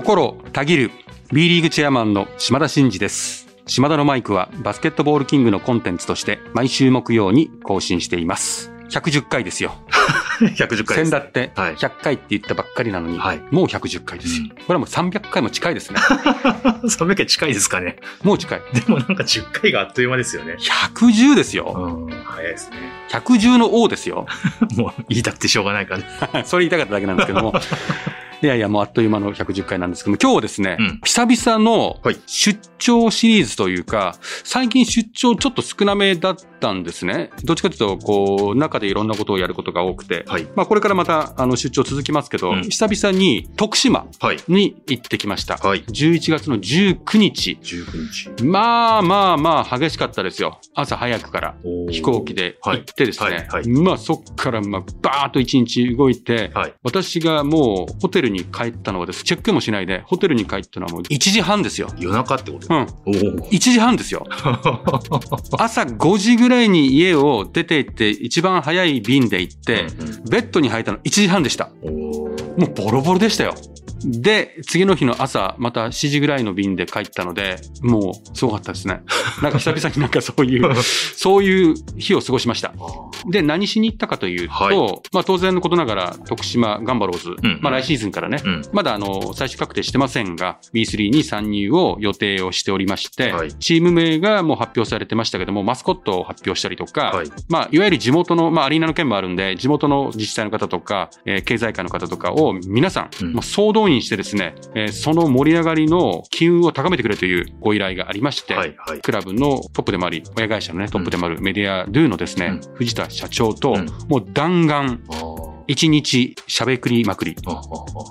[0.00, 0.90] 心たぎる
[1.30, 9.74] B リーグチェアマンの島田真二です島田のマイクはバスケットボールキングのコンテンツとして毎週木曜に更新しています110回ですよ
[10.40, 11.10] 110回です。
[11.10, 15.98] 先だってはい100回って言ったばっかりなのに、はいもう110回ですよ、うんこれはもう300回も近いですね
[16.88, 17.96] 300回近いですかね。
[18.22, 20.56] もう近いでもなんか10回があっという間ですよね。
[20.94, 21.74] 110ですよ
[22.08, 22.76] うん、早いですね。
[23.10, 24.24] 110の王ですよ
[24.76, 26.44] もう言いたくてしょうがないからね。
[26.46, 27.52] それ言いたかっただけなんですけども。
[28.42, 37.30] いやいや、もうあっという間の110回なんですけども、今日はですね、うん久々のはい出張シリーズというか、最近出張ちょっと少なめだったんですね。
[37.44, 40.46] どっちかというと、こう、中でいろんなことをやることが多くて、はい。
[40.56, 44.38] まあこれからまたあの出張続きますけど、うん久々に徳島はい。
[44.48, 45.56] に行ってきました。
[45.56, 45.84] はい。
[45.84, 47.58] 11月の19日。
[47.62, 48.44] 19日。
[48.44, 50.58] まあまあまあ激しかったですよ。
[50.74, 51.54] 朝早くから。
[51.90, 56.74] 飛行機で行ってですね、まあそっからまあバーッと一日動いて、はい。
[56.82, 61.88] 私がもうホテルに帰ったのはです、チェックもしないで、ホテルに帰ったのはもう1時半ですよ。
[61.98, 62.74] 夜中ってこと？
[62.74, 62.80] うん。
[62.80, 62.86] おお。
[63.50, 64.26] 1時半ですよ。
[65.58, 69.86] 朝5時ぐらいに家を出て行って、一番早い便で行って、
[70.30, 71.70] ベッドに入ったの1時半でした。
[71.82, 72.19] おー
[72.60, 73.54] もうボロボロでしたよ。
[74.04, 79.02] で、次の日の朝、また7時ぐらいの便で帰ったので、もうすごかったですね。
[79.42, 82.72] なんか久々になんかそういう、 そういう日を過ごしました。
[83.26, 84.76] で、何しに行ったかというと、はい
[85.12, 88.62] まあ当然のことながら、徳島ガンバローズ、うんまあ来シーズンからね、うん。
[88.72, 108.74] まだあの、最終確定してませんが、B3 に参入を予定をしておりまして、はいチーム名がもう発表されてましたけども、マスコットを発表したりとか、はいまあ、いわゆる地元の、まあ、アリーナの件もあるんで、地元の自治体の方とか、えー経済界の方とかを皆さん、うんもう総動員してですね、えーその盛り上がりの機運を高めてくれというご依頼がありまして、はい。
[108.76, 109.00] はい。
[109.00, 115.00] クラブのトップでもあり、親会社のね、トップでもあるメディアドゥのですね、う藤田社長と、うんもう弾丸、
[115.70, 117.36] あー一日喋くりまくり。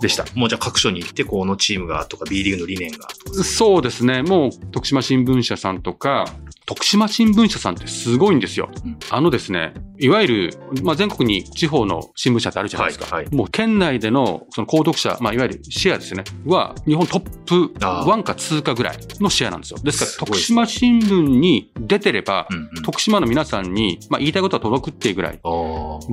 [0.01, 0.25] でした。
[0.35, 3.43] もうじゃあ各所に行って、このチームがとか B リーグの理念がとか。
[3.43, 4.23] そうですね。
[4.23, 6.25] もう、徳島新聞社さんとか、
[6.69, 8.69] 徳島新聞社さんってすごいんですよ。
[8.85, 13.05] うんあのですね、いわゆる、まあ、全国に地方の新聞社ってあるじゃないですか。
[13.05, 19.79] はいはいもう県内でのその購読者、まあ、いわゆるシェアですね、は日本トップあー1か2かぐらいのシェアなんですよ。
[19.81, 25.39] ですから、徳島新聞に出てれば、うんうん徳島の皆さんに、まあ、言いたいことは届くっていうぐらい。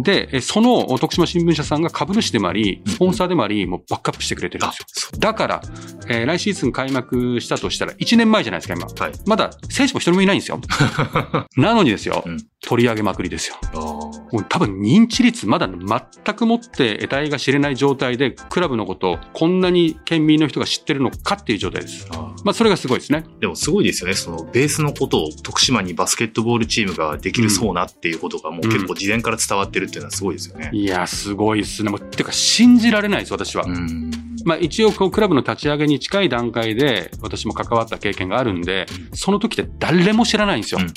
[0.03, 4.87] で、えその徳島新聞社さんが株主でもあり、うんスポンサーでもあり、もうバックアップしてくれてるんですよ。
[4.89, 5.61] そだから、
[6.09, 8.87] えー来シーズン開幕したとしたら1年前じゃないですか、今。
[8.87, 9.13] はい。
[9.27, 10.61] まだ選手も一人もいないんですよ。
[11.57, 13.57] なのにですよ、うん取り上げまくりですよ。
[13.73, 22.09] もう多分認知率まだ全くもって得体が知れない状態で、クラブのことをこんなに県民の人が知ってるのかっていう状態です。
[22.11, 23.25] あーまあそれがすごいですね。
[23.41, 24.15] でもすごいですよね。
[24.15, 30.71] そのベースのことを徳島にバスケットボールチームができるそうなっていうことがもう結構事前から伝わってるっていうのはすごいですよね。
[30.73, 31.91] いや、すごいですね。
[31.91, 33.63] もうてか信じられないです、私は。
[33.65, 34.11] うん。
[34.45, 40.81] まあ一応こうクラブの立ち上げに近い段階で私も関わった経験があるんで、その時って誰も知らないんですよ。
[40.81, 40.93] うん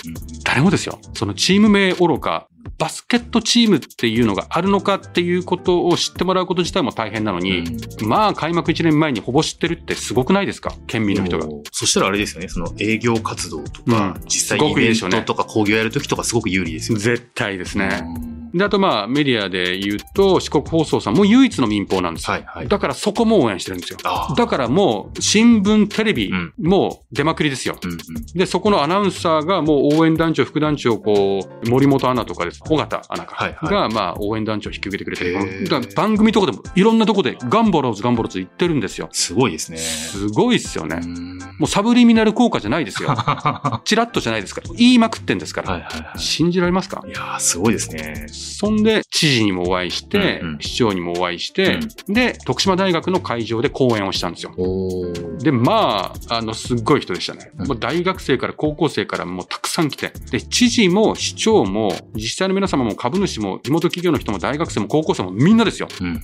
[0.49, 0.99] 誰もですよ。
[1.13, 2.47] そのチーム名愚か、
[2.77, 7.63] バスケットチームっていうのがあるのかっていうことを知ってもらうこと自体も大変なのに、
[8.03, 10.73] まあ開幕1年前にほぼ知ってるってすごくないですか？
[10.87, 11.47] 県民の人が。
[11.73, 12.47] そしたらあれですよね。
[12.47, 17.03] その営業活動とか、うん実際すにイベントとか興行やるときとかすごく有利ですよね。
[17.03, 18.01] 絶対ですね。
[18.23, 22.33] うんで、あとまあメディアで言うと四国放送さんも唯一の民放なんですよ。
[22.33, 22.67] はいはい。
[22.67, 23.99] だからそこも応援してるんですよ。
[24.35, 27.77] だからもう新聞、テレビうんも出まくりですよ。
[27.83, 27.99] うんうん
[28.35, 32.61] で、そこのアナウンサーがもう応援団長、副団長、こう、森本アナとかです。
[32.69, 33.35] 尾形アナか。
[33.35, 35.67] はいはいが、まあ、応援団長を引き受けてくれてる。
[35.69, 39.09] だ番組とかでも、いろんなとこで、ガンバローズ、ガンバローズ言ってるんですよ。
[39.11, 39.77] すごいですね。
[39.77, 41.05] すごいっすよねう。
[41.05, 43.09] んもうサブリミナル効果じゃないですよ。
[43.09, 44.69] は チラッとじゃないですから。
[44.75, 45.69] 言いまくってんですから。
[45.69, 45.81] いはい
[46.13, 47.01] は信じられますか？
[47.05, 47.09] い。
[47.09, 48.25] いやーすごいですね。
[48.39, 54.53] そんで、知事にもお会いして、うんうん市長にもお会いして、で、徳島大学の会場で講演をしたんですよ。
[55.39, 57.51] で、まあ、あの、すっごい人でしたね。
[57.57, 60.11] うんもう大学生から高校生からもうたくさん来て。
[60.31, 65.87] で、知事も市長も自治体の皆様も株主も地元企業の人も大学生も高校生もみんなですよ。
[66.01, 66.21] うんうん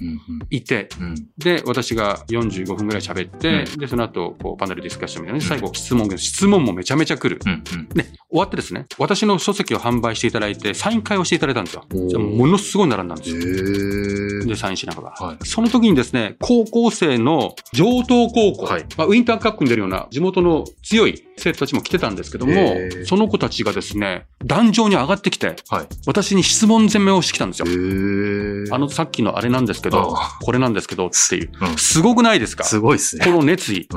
[0.50, 0.90] いて。
[1.00, 7.40] うんうんで、私が45分ぐらい喋って、で、その後、こう、パネルディスカッションみたいなね、最後質問が、質問もめちゃめちゃ来る。
[7.46, 11.86] うんうんで、終わってですね、私の書籍を販売していただいて、サイン会をしていただいたんですよ。
[12.07, 13.38] じゃあものすごい並んだんですよ。
[13.38, 15.25] へで、サインしながら。
[15.28, 15.38] はい。
[15.46, 18.86] その時にですね、高校生の上東高校、はい。
[18.98, 25.88] まあ、ウィンターカップに出るような地元の強い生徒たちも来てたんですけどもへー、その子たちがですね、壇上に上がってきて、はい。
[26.08, 27.72] 私に質問攻めをしてきたんですよへ。
[27.72, 31.52] ーあの、さっきのあれなんですけどあ、これなんですけどっていう。
[31.62, 32.64] うんすごくないですか？
[32.64, 33.32] すごいですこね。
[33.32, 33.88] の熱意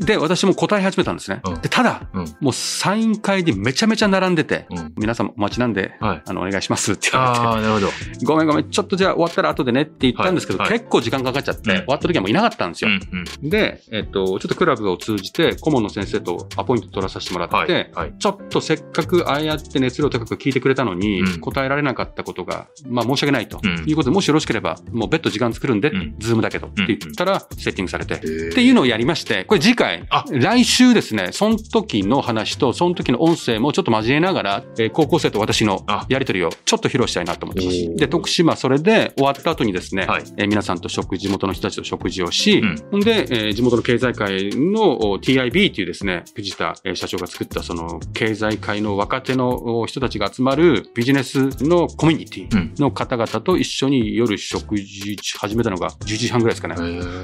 [0.00, 0.04] う。
[0.04, 1.60] で、私も答え始めたんですねうん。
[1.60, 2.36] でただ、うん。
[2.40, 4.94] もうサイン会でめちゃめちゃ並んでて、うん。
[4.96, 6.22] 皆さんお待ちなんで、はい。
[6.26, 7.40] あの、お願いしますって言われて。
[7.40, 7.88] ああ、なるほど。
[8.24, 12.90] ごめんごめん、ちょっとじゃあ終わったら後でねって言ったんですけど、はいはい結構時間かかっちゃって、うん終わった時はもういなかったんですよ。
[12.90, 13.24] うん。
[13.42, 13.50] うん。
[13.50, 17.90] で、えっと、ちょっとクラブを通じて、顧問の先生とアポイント取らさせてもらって、はい。
[17.94, 18.14] はい。
[18.18, 21.40] ちょっとせっかくああやって熱量高く聞いてくれたのに、うん。
[21.40, 23.84] 答えられなかったことが、まあ申し訳ないと、うん。
[23.88, 26.14] いうことで、もしよろしければ、もう別途時間作るんで、うん。
[26.18, 28.20] ズームだけどって言ったら、セッティングされて、っっ
[28.54, 36.06] ていうのをやりまして、これ次回あ、来週ですね、その時の話と、その時の音声もちょっと交えながら、えー高校生と私のあ。
[36.08, 37.96] やりとりをちょっと披露したいなと思ってます。
[37.96, 40.22] で、徳島それで終わった後にですね、はい。
[40.36, 42.76] えー皆さんと食事、地元の人たちと食事をし、うん。
[42.90, 56.76] ほんで、えー地元の経済界のお TIB っていうですね、藤田えー社長が作ったその経済界の若手のお人たちが集まるビジネスのコミュニテうんィの方々と一緒に夜食事始めたのが11時半ぐらいですかね。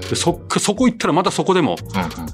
[0.09, 1.77] でそっか、そこ行ったらまたそこでも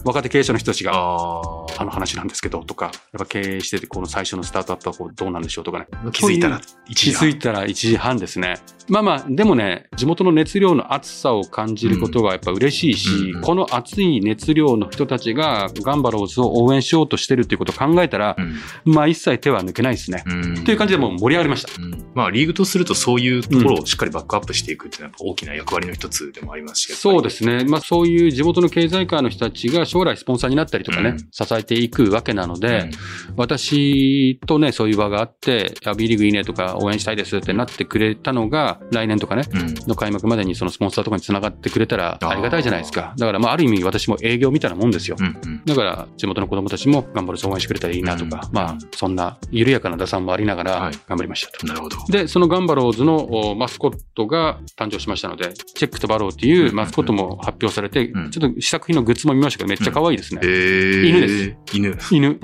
[0.04, 5.86] 若手経営者の人たちが、ああの話なんですけどとか、やっぱ経営しててこの最初のスタートアップはこうどうなんでしょうとかね。
[5.92, 6.10] あ。
[6.10, 7.28] 気づいたら1気時半。
[7.28, 8.56] づいたら1時半ですね。
[8.88, 18.92] まあまあ、でもね、地元の熱量の熱さを感じることはやっぱ嬉しいし、うんうんこの熱い熱量の人たちがガンバローズを応援しようとしてるっていうことを考えたらう、ん。
[18.92, 20.22] まあ一切手は抜けないですね。
[20.26, 21.72] うんという感じでもう盛り上がりました。
[21.80, 26.94] うんまあ、リーグとするとそういうところをしっかりバックアップしていくっていうのは大きな役割の一つでもありますし。
[26.94, 27.64] そうですすね。
[27.64, 32.90] まあそういう地元の経済界の人たちが将来スポンサーになったりとかね、うん支えていくわけなので、
[33.36, 39.74] 私とね、そういう場があって、B リーグいいねとか応援したいですってなってくれたのが、来年とかね、うん。
[39.88, 43.14] の開幕までにそのスポンサーとかに繋がってくれたらありがたいじゃないですか。
[43.18, 45.16] だからまあある意味私も営業みたいなもんですよ。
[45.64, 51.66] だから地元の子供たちも頑張る応援してくれたらいいなとか、うんまあそんな緩やかな打算もありながらはい頑張りましたと。
[51.66, 51.96] なるほど。
[52.08, 60.46] で、そのガンバローズのおマスコットが誕生しましたので、チェックとバローっていうマスコットも発表されて、うんちょっと試作品のグッズも見ましたけど、めっちゃ可愛いですねえ。
[60.46, 61.56] ー、犬です。
[61.72, 61.98] 犬。
[62.10, 62.40] 犬。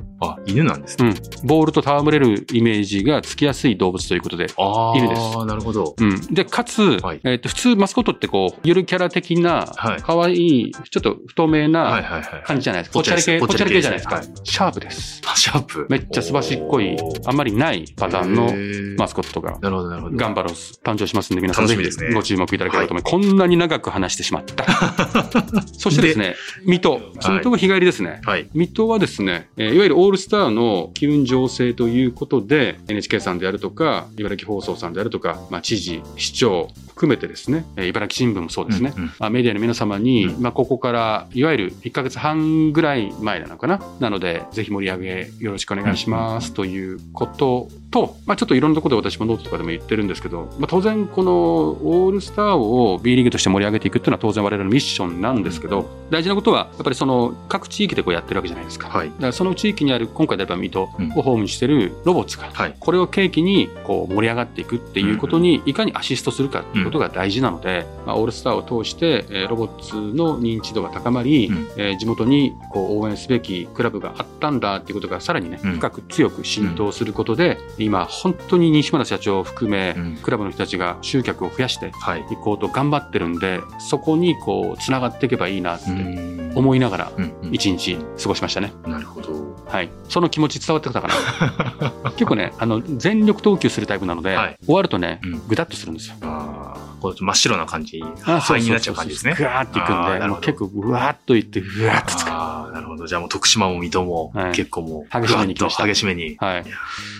[0.46, 1.08] あ、犬なんですね。
[1.08, 1.46] うん。
[1.46, 4.46] ボールと戯れるイメージがつきやすい動物ということで。
[4.56, 4.96] ああ。
[4.96, 5.94] 犬ですなるほど。
[5.98, 6.20] うん。
[6.34, 12.22] で、かつ、はいえっ、と、普通マスコットってこう、ゆるキャラ的なはい、可愛い、ちょっと太めはいなはいはい。
[12.44, 12.94] 感じじゃないですか。
[12.94, 14.16] ぽっちゃり系、ぽっちゃり系じゃないですか。
[14.16, 15.22] はいシャープです。
[15.26, 15.86] あシャープ。
[15.88, 19.58] めっちゃすばしっこいあんまりないパターンのマススコットが。
[19.60, 20.16] なるほど、なるほど。
[20.16, 21.82] ガンバローズ誕生しますんで、皆さんねひ
[22.12, 23.10] ご注目いただければと思います。
[23.12, 24.64] こんなに長く話してしまった。
[25.78, 27.00] そしてですね、水戸。
[27.20, 28.20] そのとこ日帰りですね。
[28.24, 28.48] はい。
[28.52, 39.12] 水戸はですね、えーいわゆるオールスターの機運醸成ということで、NHK さんであるとか、茨城放送さんであるとか、まあ、知事、市長含めてですね、えー茨城新聞もそうですね、うんうん。
[39.18, 40.42] まあ、メディアの皆様に、うん。
[40.42, 43.80] まあ、ここから、いわゆる1ヶ月半ぐらい前なのかな。
[44.00, 46.52] なので、ぜひ盛り上げよろしくお願いします。
[46.52, 58.88] ということと、まあ、ちょっといろんなところで私もノートとかでも言ってるんですけど、まあ、当然このオールスターを B リーグとして盛り上げていくっていうのは当然我々のミッションなんですけど、大事なことは、やっぱりその各地域でこうやってるわけじゃないですか。
[58.88, 59.08] はい。
[59.08, 62.74] だからその地域にある、今回であれば水戸をうんホームにしてるロボッツが、はい。
[62.80, 82.20] これを契機にこう盛り上がっていくっていうことにいかにアシストするかっていうことが大事なので、まあ、オールスターを通して、えーロボッツの認知度が高まり、うんえー地元にこう応援すべきクラブがあったんだっていうことがさらにね、うん深く強く浸透することで、今本当に西村社長を含め、うんクラブの人たちが集客を増やしてはい。
[82.20, 87.12] いこうと頑張ってるんで、そこにこうつながっていけばいいなってうん思いながら
[87.50, 88.72] 一日過ごしましたね。
[88.86, 89.32] なるほど。
[89.66, 89.90] はい。
[90.14, 92.10] その気持ち伝わってきたかな。
[92.12, 94.56] 結構ね、あの、全力投球するタイプなので、はい。
[94.64, 96.14] 終わるとねうん、ぐだっとするんですよ。
[96.22, 99.34] ああ、こう真っ白な感じ、あ灰になっちゃう感じですね。
[99.36, 102.30] ぐわーっていくんで、結構ぐわーっといって、ぐわーっとつく。
[102.94, 103.06] ほど。
[103.06, 106.36] じゃあもう徳島も水戸もはい結構もう、激しめに激しめに。
[106.38, 106.64] はい。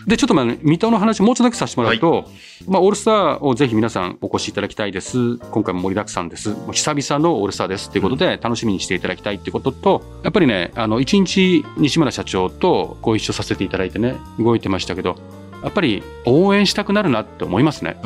[0.07, 2.29] で、ちょっとまあ、水戸の話もうちょっとだけさせてもらうと、
[2.67, 5.37] まあ、オールスターをぜひ皆さんお越しいただきたいです。
[5.39, 6.51] 今回も盛りだくさんです。
[6.51, 15.17] もう久々のオールスターですっていうことで、楽しみにしていただきたいっていうことと、やっぱりね、あの、一日西村社長とご一緒させていただいてね、動いてましたけど、
[15.65, 17.97] やっぱり応援したくなるなって思いますね。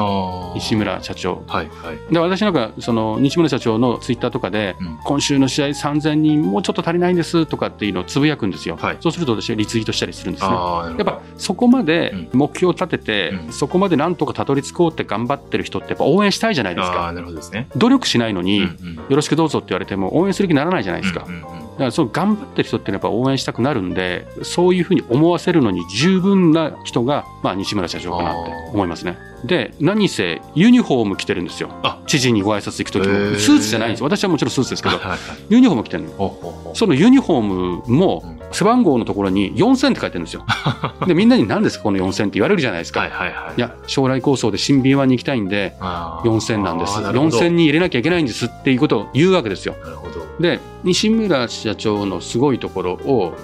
[0.55, 1.43] 西村社長。
[1.47, 2.13] はいはい。
[2.13, 8.77] で、私なんか、その、西村社長のツイッターとかで、うん今週の試合3000人もうちょっと足りないんですとかっていうのをつぶやくんですよ。
[8.77, 10.51] はいそうすると私はリツイートしたりするんですね。
[10.51, 17.13] やっぱそこまで目標を立てて、うんそこまでなんとかたどり着こうって頑張ってる人ってやっぱ応援したいじゃないですか。
[17.13, 17.69] なるほどですね。
[17.77, 21.25] 努力しないのに、うんうんよろしくどうぞって言われても応援する気にならないじゃないですか。
[21.27, 29.19] うんうんうんからそう頑張ってる人ってやっぱ応援したくなるんで、そういうふうに思わせるのに十分な人が、まあ、西村社長かなって思いますね。
[29.45, 32.03] で、何せユニフォーム着てるんですよあ。
[32.07, 33.15] 知事にご挨拶行くときも。
[33.37, 34.07] スーツじゃないんですよ。
[34.07, 35.19] 私はもちろんスーツですけど、はいはい
[35.49, 37.41] ユニフォーム着てるのそのユニフォー
[37.87, 40.45] ムもうん背番号のところに4000って書いてるんですよ。
[41.07, 43.01] で、みんなに何ですかこの4000って言われるじゃないですか。
[43.01, 43.59] はいはいはい。
[43.59, 46.97] いや、将来構想で新 B1 に行きたいんで、あー4000なんです。
[46.97, 49.75] あーなるほど4000に入れなきゃいけないんですっていうことを言うわけですよ。
[49.83, 50.18] なるほど。
[50.41, 53.35] で、西村社長のすごいところを、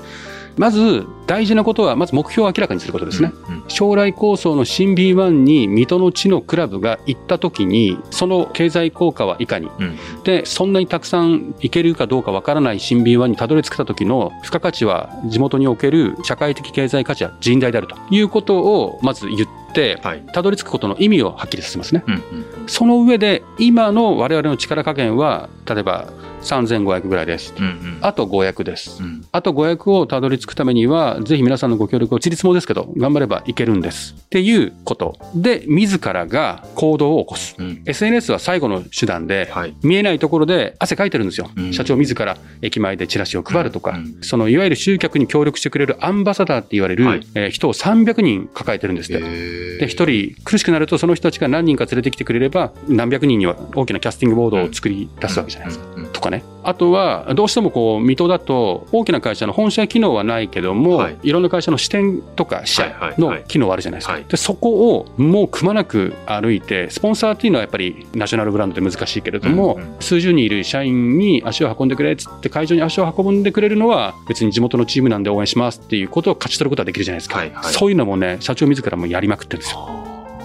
[0.57, 3.33] まず大事なことは、まず目標を明らかにすることですね。
[3.49, 3.54] うん。
[3.57, 9.69] うん将来構想の新 B1 に水戸の地のクラブが行った時に、その経済効果はいかに。
[9.78, 20.23] うんで、そんなにたくさん行けるかどうかわからない新 B1 にたどり着けた時の付加価値は地元における社会的経済価値は甚大であるということをまず言って、はい。
[20.33, 22.04] たどり着くことの意味をはっきりさせますね。
[22.07, 22.23] うんうん
[22.66, 26.09] その上で、今の我々の力加減は、例えば
[26.43, 27.54] 3500ぐらいです。
[27.59, 29.02] うんうんあと500です。
[29.02, 34.14] うんあと500をたどり着くためには、ぜひ皆さんのご協力を、ちりつもですけど、頑張ればいけるんです。
[34.14, 35.16] っていうこと。
[35.35, 37.56] で、自らが行動を起こす。
[37.59, 39.75] うん SNS は最後の手段で、はい。
[39.83, 41.50] 見えないところで汗かいてるんですよ。
[41.56, 49.21] うん社長自ら駅前でチラシを配るとか、うんうんそのいわゆる集客に協力してくれるアンバサダーって言われる、はいえー人を300人抱えてるんですって。
[49.21, 55.85] でで、一人苦しくなると、その人たちが何人か連れてきてくれれば、何百人には大きなキャスティングボードを作り出すわけじゃないですか。
[55.85, 56.09] か。
[56.12, 56.44] とかね。
[56.62, 64.12] あとは、どうしてもこう、水戸だと、大きな会社の本社機能はないけども、はいい、ろんな会社の支店とか支社はいはいはいの機能はあるじゃないですか。
[64.14, 77.38] はいで、そこをもうくまなく歩いて、スポンサーっていうのはやっぱりナショナルブランドで難しいけれども、うんうん数十人いる社員に足を運んでくれっつって会場に足を運んでくれるのは、別に地元のチームなんで応援しますっていうことを勝ち取ることはできるじゃないですか。
[77.38, 79.94] はいはいそういうのもね、社長自らもやりまくってるんですよ。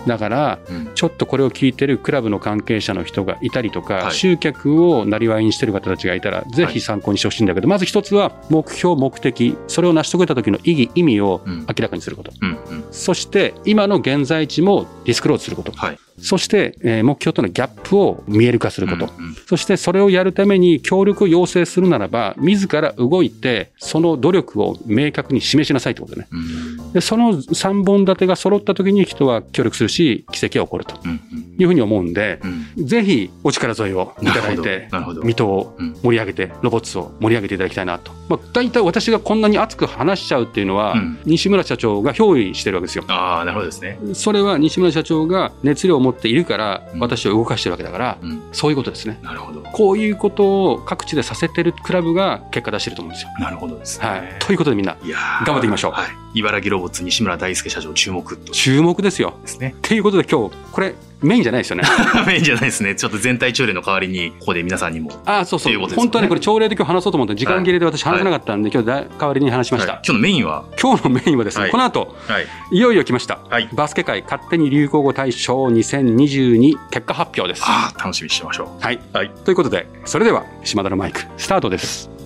[0.07, 12.31] だから、うんちょっとこれを聞いてるクラブの関係者の人がいたりとか、はい集客をなりわいにしてる方たちがいたら、ぜひ参考にしてほしいんだけど、まず一つは目標、目的、それを成し遂げた時の意義、意味をうん明らかにすること。
[12.41, 15.71] うんうんそして、今の現在地もディスクローズすること。
[15.71, 15.99] はい。
[16.21, 19.05] そして、えー目標とのギャップを見える化すること。
[19.17, 26.27] うんうんそして、それをやるために協力を要請するならば、自ら動いて、その努力を明確に示しなさいってことね。
[26.31, 31.19] うんで、その3本立てが揃った時に人は協力するし、奇跡が起こるとうん
[31.57, 32.39] いうふうに思うんで、
[32.77, 34.87] うんぜひお力添えをいただいて。
[35.23, 38.11] 水戸をうん盛り上げて、ロボッツを盛り上げていただきたいなと。
[38.29, 43.03] まあ、大体私がこんなに熱く話しちゃうっていうのは、うん西村社長が憑依してるわけですよ。
[43.07, 43.97] ああ、なるほどですね。
[44.13, 49.19] それは西村社長が熱量を持っているからうん、私を動かしてるわけだから、うんそういうことですね。
[49.21, 49.61] なるほど。
[49.61, 53.29] こういうことを各地でさせてるクラブが結果出してると思うんですよ。
[53.39, 54.07] なるほどですね。
[54.07, 54.35] はい。
[54.39, 54.97] ということでみんな、
[55.45, 56.09] 頑張っていきましょうはい。
[56.33, 59.33] 茨城ロボッツ西村大輔社長注目と注目ですよ。
[59.41, 59.75] ですね。
[59.77, 61.83] っていうことで今日、これメインじゃないですよね。
[62.25, 62.95] メインじゃないですね。
[62.95, 65.11] ちょっと全体朝礼の代わりに、ここで皆さんにも。
[65.25, 65.73] ああ、そうそう。
[65.73, 69.93] ね本当はね、これ朝礼で今日話そうと思って、時間切れで私話せなかったんで、今日だ代わりに話しました。
[69.93, 72.47] はい今日のメインは、今日のメインはですね、はいこの後、はい。
[72.71, 73.39] いよいよ来ました。
[73.49, 73.67] はい。
[73.73, 77.63] バスケ界勝手に流行語大賞2022結果発表です。
[77.65, 78.95] ああ、楽しみにしてましょはい。
[78.95, 78.99] う。
[79.17, 79.31] はい。
[79.43, 82.18] ということで、それでは、島田のマイク、スタートです。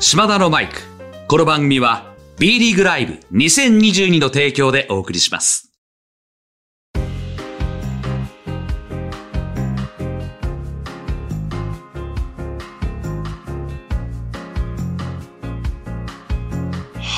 [0.00, 0.80] 島田のマイク。
[1.26, 5.67] この番組は B リーグライブ2022の提供でお送りします。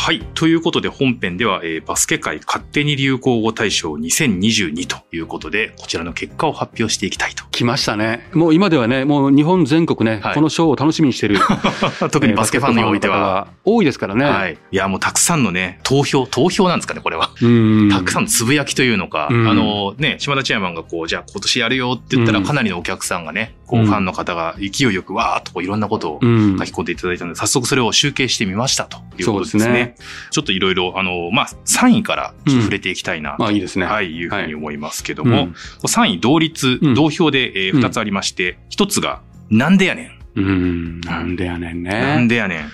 [0.01, 0.21] はい。
[0.35, 7.45] ということで本編では、えーバスケ界勝手に流行語大賞2022ということで、こちらの結果を発表していきたいと。
[7.51, 8.27] 来ましたね。
[8.33, 11.37] もう今ではね、もう日本全国ね、はいこの賞を楽しみにしてる。
[12.11, 13.49] 特にバスケファンにおいては。
[13.67, 14.25] 多いですからね。
[14.25, 14.57] はい。
[14.73, 17.29] いや、もうたくさんのね、投票、投票なんですかね、これは。
[17.43, 17.91] うん。
[17.91, 26.59] たくさんのつぶやきというのか、うんあのね、島田チェアマンがこう、じゃあ今年やるよって言ったら、うんかなりのお客さんがね、こう、うんファンの方が勢いよくわーっとこういろんなことをうん。
[26.59, 29.63] 書き込んでいただいたので、早速それを集計してみましたということですね。
[29.63, 29.95] すね
[30.31, 33.87] ちょっといろいろ、あの、まあ、3位から触れていきたいなと、まあいいですね。
[33.87, 40.41] はい、いうふうに思いますけども、うん3位同率、うん同票で、えうん2つありまして、1つが、なんでやねん。
[40.41, 41.01] うん。
[41.01, 41.91] なんでやねんね。
[41.91, 42.71] なんでやねん。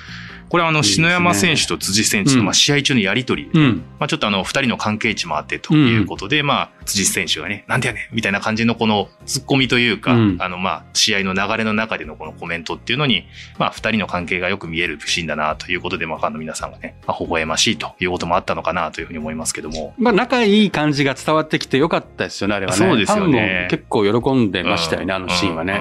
[0.49, 3.85] これはあの、篠山選手と辻選手の、うんまあ、試合中のやりとり、うん。
[3.99, 13.27] まあ、ちょっとあの、二人の関係値もあってということで、まあ、辻選手がね、なんでやねんみたいな感じのこの突っ込みというか、うんあの、まあ、試合の流れの中でのこのコメントっていうのに、
[13.59, 19.95] まあ、二人の関係がよく見えるシーンだなということで、まあ、ファンの皆さんがね、まあ、微笑ましいということもあったのかなというふうに思いますけども。
[19.99, 22.79] まあ仲いい感じが伝わってきてよかったですよね、あれはね。
[22.79, 25.81] そうですよね結構喜んでましたよね、あのシーンはね。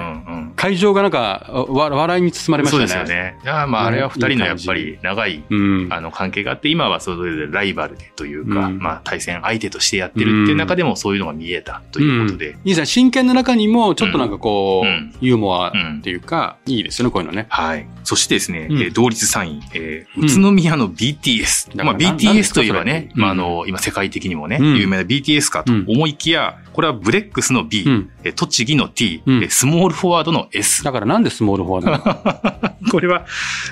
[0.56, 2.88] 会場がなんか、わ笑いに包まれましたね。
[2.88, 3.38] そうですよね。
[3.44, 5.88] いや、まあ、あれは二人のやっっぱり長いうん。
[5.90, 8.78] あの関係があって、今はそれぞれライバルでというか、うん。
[8.78, 12.86] まあ対戦相手としてやってるっていう中でもそういうのが見えたということで、いいですね。
[12.86, 14.30] 真剣な中にも、ちょっとなん。
[14.30, 15.14] かこう、うん。
[15.20, 17.46] ユーモアっていうか、いいですよね、こういうのね。
[17.48, 17.86] はい。
[18.04, 18.78] そしてですね、うん。
[18.82, 21.82] えー同率3位、えーうん宇都宮の BTS。
[21.84, 24.76] まあ BTS といえばね、まああの、今世界的にもね、うん。
[24.76, 28.10] 有名な BTS かと思いきや、これはブレックスの B、うん。
[28.24, 29.42] えー栃木の T、うん。
[29.42, 30.82] えースモールフォワードの S。
[30.84, 32.76] だからなんでスモールフォワードなの？
[32.90, 33.26] これは、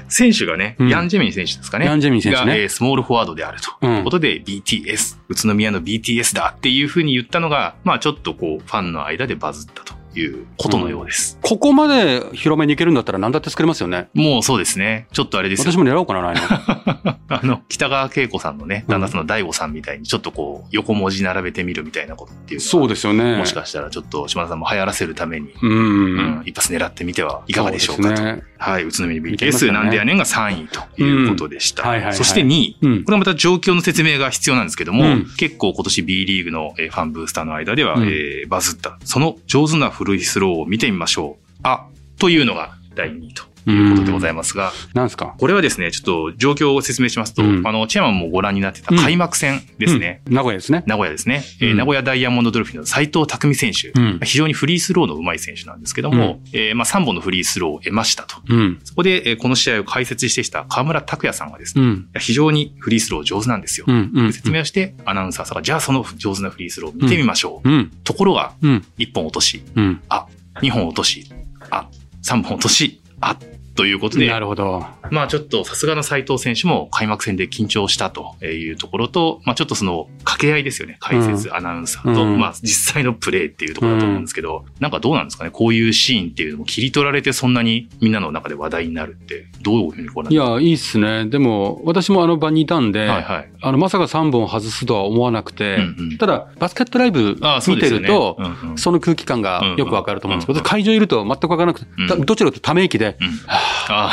[0.09, 0.89] 選手がね、うん。
[0.89, 1.87] ヤン・ジェミン選手ですかね。
[1.87, 2.47] ヤンジェミン選手ね。
[2.47, 3.87] が、えースモールフォワードであると。
[3.87, 11.39] いうことで、BTS、宇都宮の BTS だっていうふうに言ったのが、まあちょっとこう、ファンの間でバズったということのようです。
[11.43, 14.09] ここまで広めに行けるんだったら何だって作れますよね。
[14.15, 15.07] もうそうですね。
[15.13, 16.41] ちょっとあれですよ私も狙おうかな、ないの。
[17.29, 23.37] あの、北川景子さんのね、旦那さんの大悟さんみたいに、ちょっとこう、横文字並べてみるみたいなことっていうそうですよね。
[23.37, 25.71] もしかしたらちょっと島田さんも流行らせるために、うん。
[25.71, 28.23] うん一発狙ってみてはいかがでしょうかと。
[28.23, 31.83] ねはい、宇都宮 BTS かねなんでやねんが3位ということでした。
[31.83, 32.77] うんはいはいはいそして2位。
[32.83, 41.47] うんこれはまた状況の説明が必要なんですけども、うん結構今年 B リーグのえーファンブースターの間では、うんえーバズった、その上手なフリースローを見てみましょう。
[41.63, 41.87] あ、
[42.19, 45.35] というのが第2位ということでございますが、なんですか？
[45.39, 50.23] これはですね、ちょっと状況を説明しますと、うんあの、チェアマンもご覧になってた開幕戦ですね。
[50.27, 50.83] うん名古屋ですね。
[50.87, 58.37] 名古屋ですね、えーうん名古屋ダイヤモンドドルフィンの斉藤匠選手、うん非常にフリースローの上手い選手なんですけども、えーまあ、3本のフリースローを得ましたと。
[58.49, 58.81] うん。
[58.85, 63.87] そこで、えーこの試合を解説してきた河村拓也さんがですね、非常にフリースロー上手なんですよ。
[63.89, 64.11] うん。
[64.15, 64.33] うん。
[64.33, 67.69] 説明をして、アナウンサーさんが、じゃあその上手なフリースローを見てみましょう。
[67.69, 67.91] うん。
[68.05, 68.85] ところが、うん。
[68.99, 70.01] 1本落とし、うん。
[70.09, 70.27] あ、
[70.63, 71.27] 2本落とし、
[71.71, 71.89] あ、
[72.25, 73.37] 3本落とし、あ、
[73.77, 74.87] ということで、なるほど。
[75.11, 80.97] まあちょっとさすがの斉藤選手も開幕戦で緊張したというところと、まあちょっとその掛け合いですよね。
[81.01, 82.39] 解説、アナウンサーと、うん。
[82.39, 85.51] まあ実際のプレーっていうところだと思うんですけど、なんかどうなんですかね？
[85.51, 91.27] こういうシーンっていうのも切り取られてそんなにみんなの中で話題になるって、どういうふうにご覧いになや、いいっすね。
[91.27, 93.51] でも、私もあの場にいたんで、はいはい。
[93.61, 96.19] あの、まさか3本外すとは思わなくて、うんうん。
[96.19, 97.75] ただ、バスケットライブ見。
[97.81, 98.79] てると、うんうん。
[98.79, 101.87] その空気感がよくわかると思うんですけど、うんうん会場いると全くわからなくて、
[102.25, 103.29] どちらかとため息で、うん。
[103.47, 104.11] はあ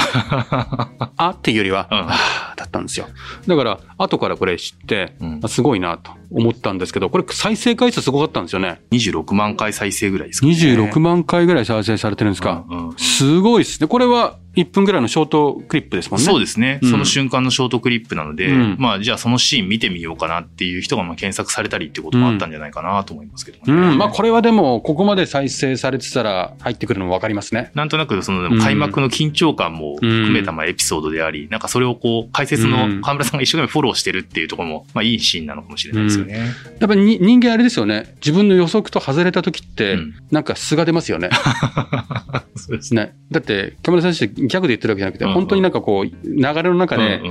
[0.98, 3.08] あ、 あっていうよりは、うんはあだったんですよ。
[3.48, 8.82] だから、後からこれ知って、うんあすごいなと思ったんですけど、これ再生回数すごかったんですよね。
[8.92, 10.54] 26万回再生ぐらいですかね。
[10.54, 12.64] 26万回ぐらい再生されてるんですか。
[12.70, 13.88] うんうんうんすごいですね。
[13.88, 16.26] これは1分ぐらいのショートクリップですもんね。
[16.26, 23.64] そうですね、うんその瞬間のショートクリップなので、うんまあじゃあそのシーン見てみようかなっていう人がまあ検索されたりっていうこともあったんじゃないかなと思いますけどね。
[23.68, 23.98] うん。
[23.98, 27.72] まあこれはでも、ここまで再生されてたら入ってくるのもわかりますね。
[27.76, 36.52] なんとなくその開幕の緊張感も含めたまあエピソードであり、なんかそれをこう解説の河村さんが一生懸命フォローしてるっていうところもまあいいシーンなのかもしれないですよね。
[36.80, 38.16] やっぱりに人間あれですよね。
[38.16, 41.30] 自分の予測と外れた時って、うんなんか素が出ますよね。
[42.56, 43.02] そうですね。
[43.02, 43.16] ね。
[43.32, 47.22] だって、河村選手ギャグで言ってるわけじゃなくて、本当になんかこう、流れの中で、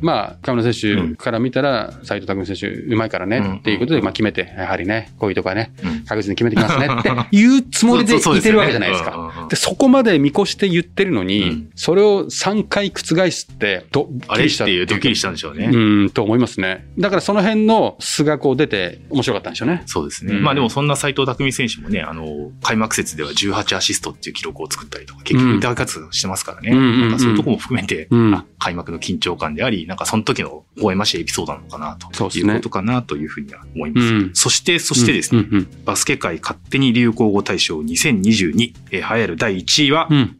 [0.00, 6.04] まあ、河村選手から見たら、斉藤匠選手、うまいからうんね、っていうことで、まあ決めて、やはりね、こういうとこはね、うん。
[6.04, 6.88] 確実に決めてきますね
[7.26, 9.46] っていうつもりでいてるわけじゃないですか。
[9.48, 11.70] で、そこまで見越して言ってるのに、うん。
[11.74, 14.46] それを3回覆すって、どあれ？
[14.46, 15.70] っていうドッキリしたんでしょうね。
[15.72, 16.86] うん、と思いますね。
[16.98, 19.82] だからその辺の素がこう出て面白かったんでしょうね。
[19.86, 20.34] そうですね。
[20.34, 20.42] うん。
[20.42, 26.70] まあでもそんな斉藤匠選手もね、あの、開幕節では18アシストっていう記録を作ったりとか、結局歌活動してますからね。
[26.72, 34.06] うんうんうんうんなんかそういうとこも含めて、うんあ開幕の緊張感であり、なんかその時の微笑ましいエピソードなのかなとねいうことかなというふうには思います。
[34.08, 40.16] うんそして、そしてですね、うんうんバスケ界勝手に流行語大賞2022、えー流行る第1位は、うん。
[40.16, 40.36] うん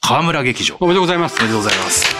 [0.00, 0.76] 河村劇場。
[0.80, 1.46] おめでとうございますおめ。
[1.48, 2.14] でとうございます。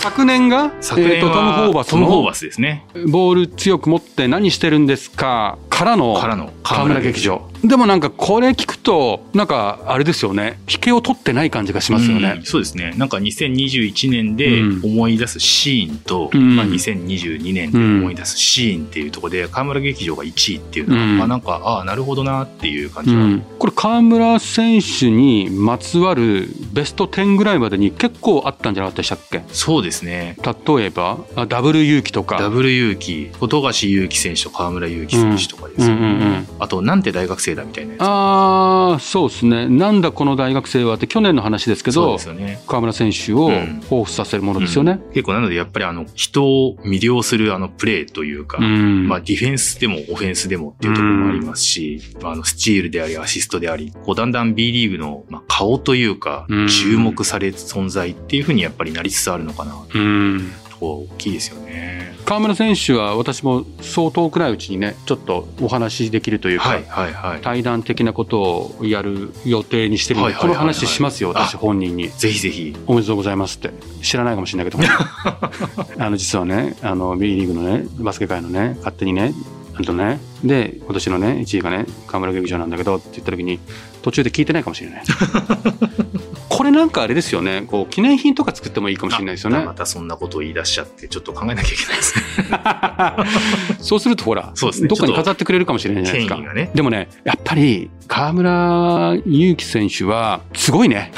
[0.00, 2.84] 昨年が、昨年えーとトム・ホーはバストム・ホーバのスですね。
[3.08, 5.58] ボール強く持って何してるんですか？
[5.80, 5.96] から
[6.36, 7.48] の河村劇場。
[7.64, 10.58] でもなんかこれ聞くと、なんかあれですよね。
[10.70, 12.42] 引けを取ってない感じがしますよねうん。
[12.44, 12.94] そうですね。
[12.96, 23.22] なんか2021年でうん思い出すシーンと、うんまあ、2022年で思い出すシーンっていうところで、河村劇場が1位っていうのは、うんまあなんか、ああ、なるほどなっていう感じは。
[23.22, 29.42] うん、これ河村選手にまつわるベスト10ぐらいまでに結構あったんじゃなかったでしたっけ？
[29.52, 30.36] そうですね。
[30.42, 36.00] 例えばあダブル勇気とかダブル勇気、富樫勇樹選手と河村勇輝選手とかですよね。
[36.00, 37.94] うんうんうんあと、なんて大学生だみたいな。
[38.00, 42.60] ああそうですねなんだこの大学生はって去年の話ですけどですよね。
[42.66, 45.00] 河村選手をうん彷彿させるものですよね。
[45.14, 62.14] 結構なので、やっぱりあの、人を魅了するあの、プレーというか、うんまあ、ディフェンスでもオフェンスでもっていうところもありますし、まあ、あの、スチールであり、アシストであり、こう、だんだん B リーグの、まあ、顔というかうん、注目される存在っていうふうにやっぱりなりつつあるのかな、うん大きいですよね。
[62.30, 67.40] 河村選手は私もそう遠くないうちにね、ちょっとお話しできるというか、はいはいはい。
[67.40, 72.08] 対談的なことをやる予定にしてるんで、はいはいはいはいこの話しますよ、私あ本人に。
[72.08, 72.76] ぜひぜひ。
[72.86, 73.72] おめでとうございますって。
[74.00, 74.84] 知らないかもしれないけど、
[75.98, 79.34] あの、実はね、あの、B リーグのね、バスケ界のね、勝手にね、
[79.74, 83.58] あとね、で、今年のね、1位がね、河村劇場なんだけどって言った時に、
[84.02, 85.02] 途中で聞いてないかもしれない。
[86.50, 89.72] これなんかあれですよね、こう、記念品とか作ってもいいかもしれないですよねあま。
[89.72, 93.78] たそんなことを言い出しちゃって、ちょっと考えなきゃいけないですね。
[93.78, 96.70] そうするとほら、そうですねどっかに飾ってくれるかもしれないじゃないですかね。
[96.74, 101.12] でもね、やっぱり、河村勇輝選手は、すごいね。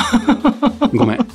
[0.92, 1.26] ごめん。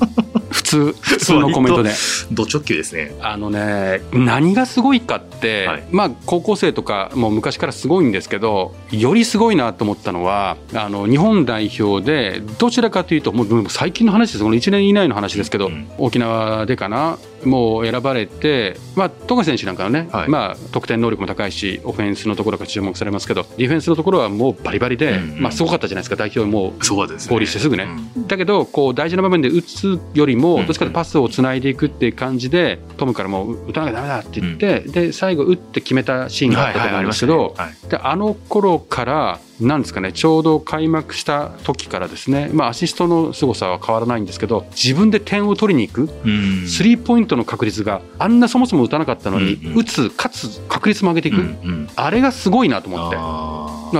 [0.52, 1.92] 普通、 普通のコメントで。
[2.32, 3.16] ド直球ですね。
[3.22, 14.44] あのね、何がすごいかって、はいまあ、高校生とかも昔からすごいんですけど、よりすごいなと思ったのは、あの、日本代表で、どちらかというと、もう最近の話です。
[14.44, 27.34] この1年以内の話ですけど、うん沖縄でかな、もう選ばれて、まあ、富樫選手なんかはね、はいまあ、得点能力も高いし、オフェンスのところが注目されますけど、ディフェンスのところはもうバリバリで、うんうんまあ、すごかったじゃないですか、代表もそうですね。
[27.36, 37.56] 合流してすぐねうんだけど、こう大事な場面で打つよりも、うんどっちかパスをつないでいくっていう感じで、トムからもう打たなきゃだめだって言って、で最後、打って決めたシーンがあったと思うんですけど、
[38.02, 46.68] あの頃から、なんですかね、ちょうど開幕した時からですね、まあ、アシストの凄さは変わらないんですけど、自分で点を取りに行く、うん。
[46.68, 49.78] スリーポイントの確率があんなそもそも打たなかったのに、うんうん。
[49.80, 51.90] 打つ、かつ確率も上げていく、うんうん。
[51.96, 53.18] あれがすごいなと思って。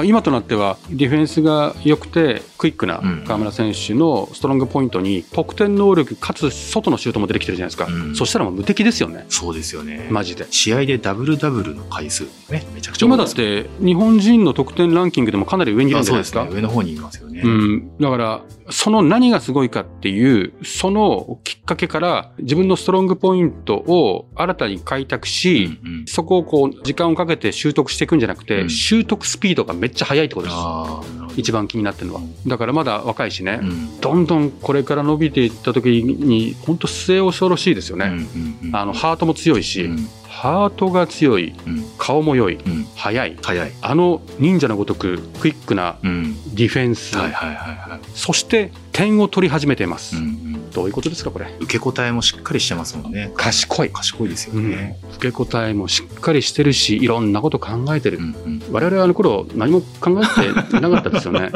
[0.06, 3.24] 今となってはディフェンスが良くてクイックなうん。
[3.26, 8.16] 河村選手のストロングポイントに得点能力かつ外のシュートも出てきてるじゃないですか、うん。
[8.16, 9.26] そしたらもう無敵ですよね。
[9.30, 10.10] そうですよね。
[10.12, 10.46] マジで。
[10.52, 15.58] 試合でダブルダブルの回数ね、めちゃくちゃ多今だって日本人の得点ランキングでもか。
[15.58, 16.46] なり上にいるんじゃないですか。
[16.46, 16.56] すね。
[16.56, 17.42] 上の方にいますよね。
[17.44, 26.06] うん、だから、その何がすごいかっていう、そのきっかけから自分のストロングポイントを新たに開拓し、うんうん。
[26.06, 28.70] そこをこう時間をかけて習得していくんじゃなくて、うん。
[28.70, 31.40] 習得スピードがめっちゃ速いってことです。
[31.40, 32.22] 一番気になってるのは。
[32.46, 34.00] だからまだ若いしね、うん。
[34.02, 38.06] どんどんこれから伸びていった時に、本当末恐ろしいですよね。
[38.06, 38.76] うんうんうん。
[38.76, 40.08] あの、ハートも強いし、うん
[40.40, 43.38] ハートが強い、うん顔も良い、うん速い。
[43.42, 43.72] 早い。
[43.82, 47.58] あの忍者のごとくクイックなうんディフェンス、はいはいはい
[47.90, 48.00] はい。
[48.14, 50.16] そして点を取り始めています。
[50.16, 51.48] うんうんどういうことですか、これ？
[51.60, 53.32] 受け答えもしっかりしてますもんね。
[53.36, 53.90] 賢い。
[53.90, 55.00] 賢いですようんね。
[55.16, 58.20] 受け答えもしっかりしてるし、いろんなこと考えてる。
[58.20, 61.50] うんうん我々はあの頃何も考えてなかったですよね。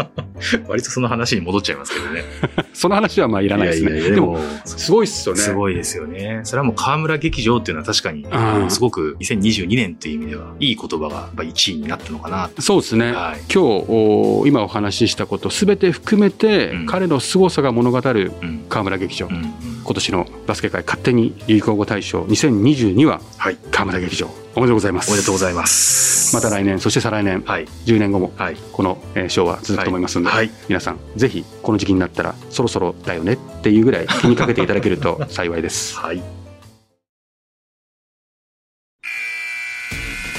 [0.67, 2.23] 割とその話に戻っちゃいますけどね。
[2.73, 4.01] その話はまあいらないですね。
[4.01, 5.41] でも、すごいっすよね。
[5.41, 6.41] すごいですよね。
[6.43, 12.49] それはもう河村劇場っていうのは確かにう、んすごく2022年という意味では、いい言葉がやっぱ1位になったのかな。
[12.59, 13.11] そうですね。
[13.11, 13.41] はい。
[13.53, 18.65] 今日お今お話ししたことすべて含めて、うん彼の凄さが物語るうん。
[18.67, 19.53] 河村劇場、うんうん。
[19.83, 23.57] 今年のバスケ界勝手に流行語大賞2022ははい。
[23.71, 26.35] 河村劇場おめでとうございますおめでとうございます。
[26.35, 27.65] また来年そして再来年はい。
[27.85, 28.57] 10年後もはい。
[28.73, 30.51] このえー賞は続くと思いますので、はい。
[30.67, 36.21] 皆さんぜひこの時期になったらそろそろだよねっていうぐらい気にかけていただけると 幸いですはい。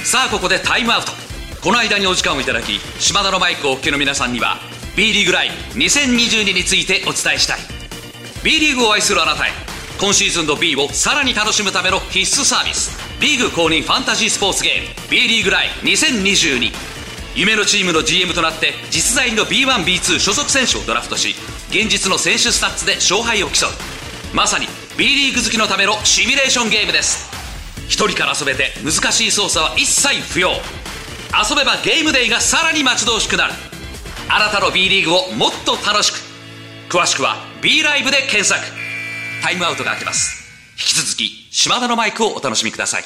[0.03, 1.11] さあここでタイムアウト
[1.63, 4.57] この間にお時間をいただき島田のマイクをお聞きの皆さんには
[4.95, 7.82] B リーグライブ2022についてお伝えしたい
[8.43, 9.51] B リーグを愛するあなたへ。
[10.01, 12.91] 今シーズンの B をさらに楽しむための必須サービス。
[13.21, 15.09] リーグ公認ファンタジースポーツゲーム。
[15.09, 16.73] B リーグライブ2022
[17.35, 21.35] 夢のチームの GM となって実在の B1B2 所属選手をドラフトし
[21.69, 23.69] 現実の選手スタッツで勝敗を競う。
[24.35, 27.31] まさに B リーグ好きのためのシミュレーションゲームです。
[27.87, 30.49] 一人から遊べて難しい操作は一切不要。
[30.51, 33.53] 遊べば game day がさらに待ち遠しくなる。
[34.27, 36.19] あなたの B リーグをもっと楽しく。
[36.89, 38.61] 詳しくは B ライブで検索。
[39.41, 40.43] タイムアウトが明けます。
[40.73, 43.03] 引き続き島田のマイクをお楽しみください。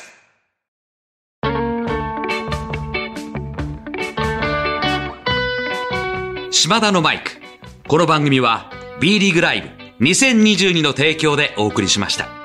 [6.51, 7.33] 島田のマイク。
[7.87, 12.37] この番組は B リーグライブ2022の提供でお送りしました。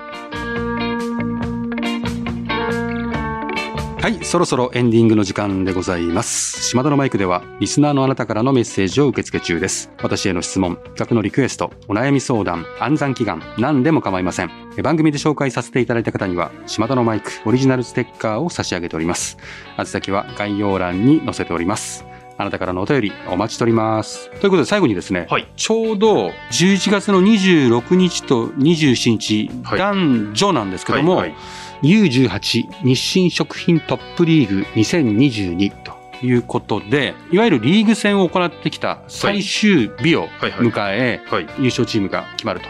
[4.02, 6.60] はいそろそろエンディングの時間でございます。
[6.70, 9.92] 島田のマイクではリスナーのあなたからのメッセージを受け付け中です。
[10.02, 14.50] 私への質問企画のリクエストお悩み相談暗算祈願何でも構いません。
[14.76, 19.38] え番組で紹介させていただいた方には島田のマイクオリジナルステッカーを差し上げております。
[19.78, 22.04] 宛先は概要欄に載せております。
[22.38, 24.30] あなたからのお便りお待ちしております。
[24.40, 25.46] ということで最後にですね、はい。
[25.54, 29.78] ちょうど11月の26日と27日、はい。
[29.78, 35.92] 男女なんですけども、はいはい U18 日清食品トップリーグ2022と
[36.24, 41.46] いうことで、いわゆるリーグ戦を行ってきた最終日をはいはい迎え、はい。
[41.58, 42.66] 優勝チームが決まると。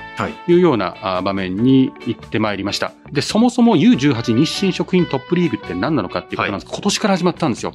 [0.50, 2.92] いうようなあ場面に行ってまいりました。
[3.10, 7.72] で、そもそも U18 日清食品トップリーグって何なのかっていうことなんです、今年から始まったんですよ。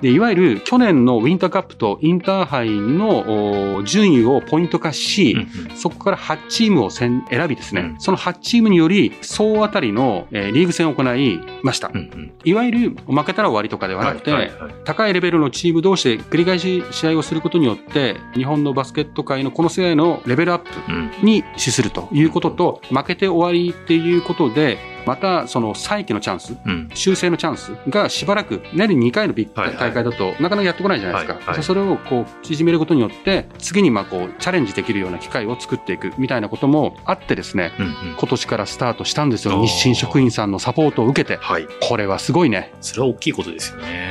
[0.00, 5.76] で、いわゆる去年のウィンターカップとインターハイのお順位をポイント化し、うんうん。
[5.76, 8.00] そこから8チームを選選びですね、うん。
[8.00, 11.90] その8チームにより総当たりの、えーリーグ戦を行いました。
[11.92, 12.32] うんうん。
[12.44, 14.74] いわゆる負けたら終わりとかではなくて、はいはいはい。
[14.84, 21.10] 高いレベルのチーム同士で繰り返し試合をすることによって、日本のバスケット界のこの世代のレベルアップうん。
[21.22, 31.34] に資するということと、負けて終わりっていうことで、またその再起のチャンス、うん修正のチャンスがしばらく、年に2回のビッグ大会だと、なかなかやってこないじゃないですか。
[31.34, 39.62] はいはいそれをこう縮めることによって、次にまあこうチャレンジできるような機会を作っていくみたいなこともあってですね、うんうん今年からスタートしたんですよ。
[39.64, 41.36] 日清食品さんのサポートを受けて。
[41.36, 41.66] はい。
[41.80, 42.72] これはすごいね。
[42.80, 44.10] それは大きいことですよね。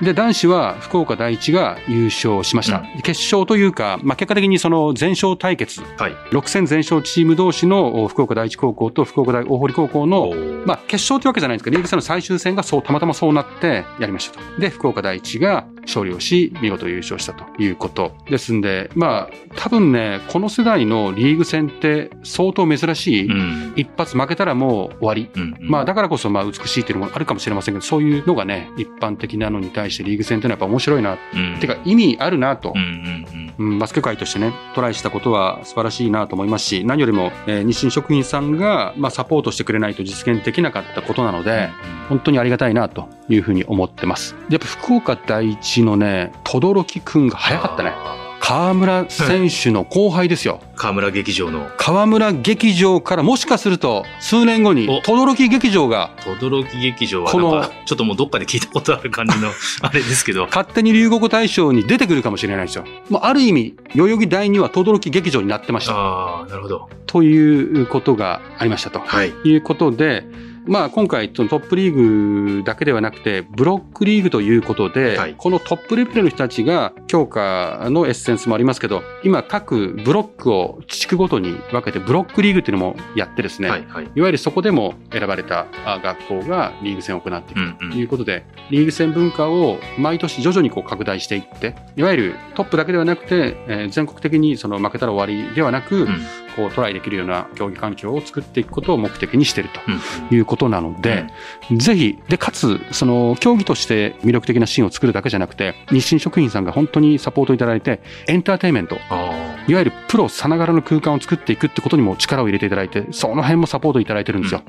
[0.00, 6.12] うん、で男子は福岡第一が優勝しました、う決勝というか、まあ、結果的にその全勝対決はい。
[6.30, 10.25] 6戦全勝チーム同士のお福岡第一高校と福岡大大堀高校の、
[10.64, 14.60] まあ、決勝というわけじゃないんですけどリーグ戦の最終戦がそうたまたまそうなってやりましたと。
[14.60, 23.72] で福岡第一が勝利をし見事優勝したということですんでまあ多分ねこの世代のリーグ戦って相当珍しい、うん。
[23.76, 41.44] 一発負けたらもう終わりうんうんまあだからこそまあ美しいっていうのもあるかもしれませんけど、そういうのがね、一般的なのに対してリーグ戦っていうのはやっぱ面白いな、うんてか意味あるなとうん、うんうんバスケ界としてね、トライしたことは素晴らしいなと思いますし、何よりも、えー日清食品さんがまあサポートしてくれないと実現できなかったことなのうん。
[41.44, 41.70] で、
[42.08, 44.34] 本当にありがたいなというふうに思ってます。
[44.48, 47.92] でやっぱ福岡第一のね、轟くんが早かったね。
[47.94, 50.60] あ河村選手の後輩ですよ。
[50.74, 50.76] ー。
[50.76, 59.50] 河村劇場の河村劇場からもしかすると数年後にお轟劇場が轟劇場はこのちょっともうどっかで聞いたことある感じの、
[59.82, 60.46] あれですけど。
[60.46, 62.84] 勝手に流国大賞に出てくるかもしれないですよ。
[63.10, 65.94] もうある意味、代々木第二は轟劇場になってました。
[65.94, 66.88] ああ、なるほど。
[67.06, 69.00] ということがありましたと。
[69.00, 69.32] はい。
[69.44, 70.24] いうことで、
[70.66, 83.86] まあ今回そのトップリーグだけではなくて、ブロックリーグということで、はいこのトップレベルの人たちが強化のエッセンスもありますけど、今各ブロックを地区ごとに分けてブロックリーグっていうのもやってですね、はい。
[83.86, 84.10] はい。
[84.14, 87.90] いわゆるそこでも選ばれたあ学校がリーグ戦を行っていくうんうん。
[87.92, 99.90] ということで、リーグ戦文化を毎年徐々にこう拡大していって、いわゆるトップだけではなくて、えー全国的にその負けたら終わりではなく、うんこうトライできるような競技環境を作っていくことを目的にしているう
[100.24, 100.28] ん。
[100.28, 101.26] ということなので、
[101.70, 114.62] ぜひ、で、かつ、その競技として魅力的なシーンを作るだけじゃなくて、日清食品さんが本当にサポートいただいて、エンターテインメント、あいわゆるプロさながらの空間を作っていくってことにも力を入れていただいて、その辺もサポートいただいてるんですよ。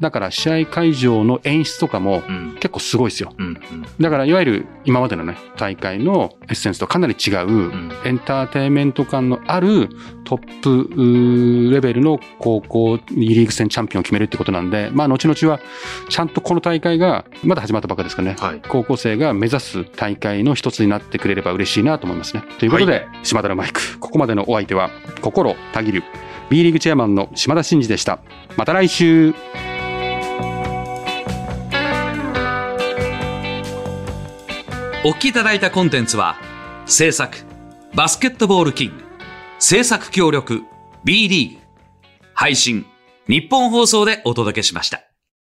[0.00, 2.54] だから試合会場の演出とかもうん。
[2.60, 3.32] 結構すごいですよ。
[4.00, 9.88] だからいわゆる今までのね、大会のエッセンスとかなり違う、んエンターテインメント感のある
[10.24, 15.60] トップレベルの高校リーグ戦チャンピオンを決めるってことなんで、まあ後々は
[16.08, 18.62] ちゃんとこの大会がまだ始まったばっかですからね、はい。
[18.68, 22.44] 高校生が目指す大会の一つになってくれれば嬉しいなと思いますね。
[22.58, 26.02] ということで、島田のマイク、ここまでのお相手は、心たぎる
[26.50, 28.20] B リーグチェアマンの島田真二でした。
[28.56, 29.34] また来週
[35.06, 36.36] お聞きいただいたコンテンツは、
[36.86, 37.36] 制作、
[37.94, 38.94] バスケットボールキング、
[39.58, 40.62] 制作協力、
[41.04, 41.60] B リーグ、
[42.32, 42.86] 配信、
[43.28, 45.13] 日本放送でお届けしました。